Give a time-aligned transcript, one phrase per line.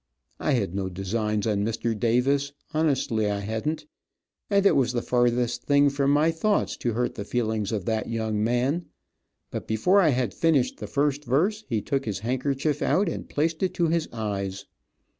[0.39, 1.93] I had no designs on Mr.
[1.95, 3.85] Davis, honestly I hadn't,
[4.49, 8.09] and it was the farthest thing from my thoughts to hurt the feelings of that
[8.09, 8.87] young man,
[9.51, 13.61] but before I had finished the first verse he took his handkerchief out and placed
[13.61, 14.65] it to his eyes.